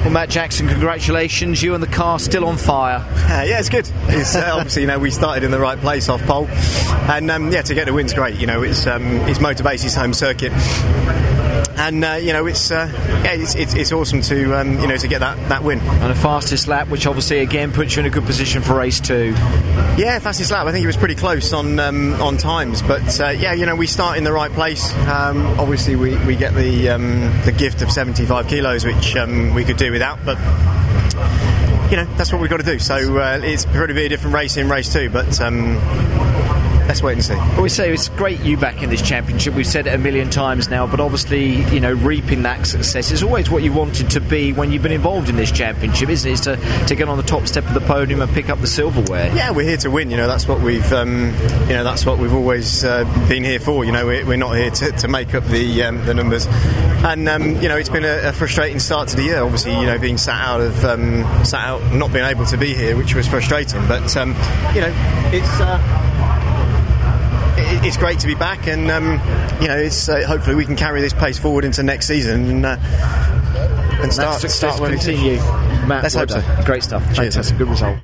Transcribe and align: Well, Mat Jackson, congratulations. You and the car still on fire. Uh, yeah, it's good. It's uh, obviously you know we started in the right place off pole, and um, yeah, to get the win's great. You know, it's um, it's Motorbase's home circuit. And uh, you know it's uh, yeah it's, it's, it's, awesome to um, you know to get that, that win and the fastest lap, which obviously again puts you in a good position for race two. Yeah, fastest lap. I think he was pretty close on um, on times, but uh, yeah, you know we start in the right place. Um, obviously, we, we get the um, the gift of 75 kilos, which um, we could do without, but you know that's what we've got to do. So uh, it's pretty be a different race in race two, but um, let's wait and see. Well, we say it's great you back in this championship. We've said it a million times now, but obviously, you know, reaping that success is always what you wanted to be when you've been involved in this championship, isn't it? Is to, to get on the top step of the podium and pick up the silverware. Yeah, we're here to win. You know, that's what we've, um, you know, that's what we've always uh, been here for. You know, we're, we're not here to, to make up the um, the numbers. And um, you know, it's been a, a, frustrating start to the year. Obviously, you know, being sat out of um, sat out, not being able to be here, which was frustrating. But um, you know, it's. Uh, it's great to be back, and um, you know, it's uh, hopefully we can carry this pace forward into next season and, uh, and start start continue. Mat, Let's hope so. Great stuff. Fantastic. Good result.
Well, 0.00 0.10
Mat 0.10 0.30
Jackson, 0.30 0.66
congratulations. 0.66 1.62
You 1.62 1.74
and 1.74 1.82
the 1.82 1.86
car 1.86 2.18
still 2.18 2.46
on 2.46 2.56
fire. 2.56 3.04
Uh, 3.06 3.42
yeah, 3.46 3.58
it's 3.58 3.68
good. 3.68 3.86
It's 4.08 4.34
uh, 4.34 4.50
obviously 4.54 4.82
you 4.82 4.88
know 4.88 4.98
we 4.98 5.10
started 5.10 5.44
in 5.44 5.50
the 5.50 5.60
right 5.60 5.78
place 5.78 6.08
off 6.08 6.22
pole, 6.22 6.46
and 6.48 7.30
um, 7.30 7.52
yeah, 7.52 7.60
to 7.60 7.74
get 7.74 7.84
the 7.84 7.92
win's 7.92 8.14
great. 8.14 8.36
You 8.36 8.46
know, 8.46 8.62
it's 8.62 8.86
um, 8.86 9.04
it's 9.28 9.40
Motorbase's 9.40 9.94
home 9.94 10.14
circuit. 10.14 10.52
And 11.80 12.04
uh, 12.04 12.18
you 12.20 12.34
know 12.34 12.44
it's 12.44 12.70
uh, 12.70 12.92
yeah 13.24 13.32
it's, 13.32 13.54
it's, 13.54 13.72
it's, 13.72 13.90
awesome 13.90 14.20
to 14.20 14.54
um, 14.60 14.78
you 14.80 14.86
know 14.86 14.98
to 14.98 15.08
get 15.08 15.20
that, 15.20 15.48
that 15.48 15.64
win 15.64 15.80
and 15.80 16.10
the 16.10 16.20
fastest 16.20 16.68
lap, 16.68 16.88
which 16.88 17.06
obviously 17.06 17.38
again 17.38 17.72
puts 17.72 17.96
you 17.96 18.00
in 18.00 18.06
a 18.06 18.10
good 18.10 18.24
position 18.24 18.60
for 18.60 18.74
race 18.74 19.00
two. 19.00 19.32
Yeah, 19.96 20.18
fastest 20.18 20.50
lap. 20.50 20.66
I 20.66 20.72
think 20.72 20.80
he 20.80 20.86
was 20.86 20.98
pretty 20.98 21.14
close 21.14 21.54
on 21.54 21.78
um, 21.78 22.20
on 22.20 22.36
times, 22.36 22.82
but 22.82 23.18
uh, 23.18 23.30
yeah, 23.30 23.54
you 23.54 23.64
know 23.64 23.74
we 23.74 23.86
start 23.86 24.18
in 24.18 24.24
the 24.24 24.32
right 24.32 24.52
place. 24.52 24.92
Um, 25.06 25.46
obviously, 25.58 25.96
we, 25.96 26.18
we 26.26 26.36
get 26.36 26.52
the 26.54 26.90
um, 26.90 27.20
the 27.46 27.52
gift 27.52 27.80
of 27.80 27.90
75 27.90 28.46
kilos, 28.46 28.84
which 28.84 29.16
um, 29.16 29.54
we 29.54 29.64
could 29.64 29.78
do 29.78 29.90
without, 29.90 30.18
but 30.22 30.36
you 31.90 31.96
know 31.96 32.04
that's 32.18 32.30
what 32.30 32.42
we've 32.42 32.50
got 32.50 32.58
to 32.58 32.62
do. 32.62 32.78
So 32.78 33.18
uh, 33.18 33.40
it's 33.42 33.64
pretty 33.64 33.94
be 33.94 34.04
a 34.04 34.08
different 34.10 34.34
race 34.34 34.58
in 34.58 34.68
race 34.68 34.92
two, 34.92 35.08
but 35.08 35.40
um, 35.40 35.78
let's 36.90 37.04
wait 37.04 37.12
and 37.12 37.24
see. 37.24 37.34
Well, 37.34 37.62
we 37.62 37.68
say 37.68 37.92
it's 37.92 38.08
great 38.08 38.40
you 38.40 38.56
back 38.56 38.82
in 38.82 38.90
this 38.90 39.00
championship. 39.00 39.54
We've 39.54 39.64
said 39.64 39.86
it 39.86 39.94
a 39.94 39.98
million 39.98 40.28
times 40.28 40.68
now, 40.68 40.88
but 40.88 40.98
obviously, 40.98 41.62
you 41.72 41.78
know, 41.78 41.92
reaping 41.92 42.42
that 42.42 42.66
success 42.66 43.12
is 43.12 43.22
always 43.22 43.48
what 43.48 43.62
you 43.62 43.72
wanted 43.72 44.10
to 44.10 44.20
be 44.20 44.52
when 44.52 44.72
you've 44.72 44.82
been 44.82 44.90
involved 44.90 45.28
in 45.28 45.36
this 45.36 45.52
championship, 45.52 46.08
isn't 46.08 46.28
it? 46.28 46.32
Is 46.32 46.40
to, 46.40 46.56
to 46.88 46.96
get 46.96 47.08
on 47.08 47.16
the 47.16 47.22
top 47.22 47.46
step 47.46 47.64
of 47.66 47.74
the 47.74 47.80
podium 47.80 48.20
and 48.20 48.32
pick 48.32 48.48
up 48.48 48.60
the 48.60 48.66
silverware. 48.66 49.32
Yeah, 49.36 49.52
we're 49.52 49.68
here 49.68 49.76
to 49.76 49.88
win. 49.88 50.10
You 50.10 50.16
know, 50.16 50.26
that's 50.26 50.48
what 50.48 50.62
we've, 50.62 50.92
um, 50.92 51.26
you 51.68 51.74
know, 51.74 51.84
that's 51.84 52.04
what 52.04 52.18
we've 52.18 52.34
always 52.34 52.82
uh, 52.84 53.04
been 53.28 53.44
here 53.44 53.60
for. 53.60 53.84
You 53.84 53.92
know, 53.92 54.06
we're, 54.06 54.26
we're 54.26 54.36
not 54.36 54.56
here 54.56 54.72
to, 54.72 54.90
to 54.90 55.06
make 55.06 55.32
up 55.32 55.44
the 55.44 55.84
um, 55.84 56.04
the 56.06 56.14
numbers. 56.14 56.48
And 57.04 57.28
um, 57.28 57.62
you 57.62 57.68
know, 57.68 57.76
it's 57.76 57.88
been 57.88 58.04
a, 58.04 58.30
a, 58.30 58.32
frustrating 58.32 58.80
start 58.80 59.08
to 59.10 59.16
the 59.16 59.22
year. 59.22 59.44
Obviously, 59.44 59.78
you 59.78 59.86
know, 59.86 59.98
being 60.00 60.18
sat 60.18 60.40
out 60.44 60.60
of 60.60 60.84
um, 60.84 61.22
sat 61.44 61.64
out, 61.64 61.92
not 61.92 62.12
being 62.12 62.24
able 62.24 62.46
to 62.46 62.56
be 62.56 62.74
here, 62.74 62.96
which 62.96 63.14
was 63.14 63.28
frustrating. 63.28 63.86
But 63.86 64.16
um, 64.16 64.30
you 64.74 64.80
know, 64.80 64.92
it's. 65.32 65.60
Uh, 65.60 65.99
it's 67.90 67.96
great 67.96 68.20
to 68.20 68.28
be 68.28 68.36
back, 68.36 68.68
and 68.68 68.88
um, 68.88 69.14
you 69.60 69.66
know, 69.66 69.76
it's 69.76 70.08
uh, 70.08 70.24
hopefully 70.24 70.54
we 70.54 70.64
can 70.64 70.76
carry 70.76 71.00
this 71.00 71.12
pace 71.12 71.40
forward 71.40 71.64
into 71.64 71.82
next 71.82 72.06
season 72.06 72.48
and, 72.48 72.64
uh, 72.64 72.76
and 74.00 74.12
start 74.12 74.40
start 74.42 74.80
continue. 74.80 75.38
Mat, 75.88 76.04
Let's 76.04 76.14
hope 76.14 76.30
so. 76.30 76.40
Great 76.64 76.84
stuff. 76.84 77.02
Fantastic. 77.16 77.58
Good 77.58 77.66
result. 77.66 77.98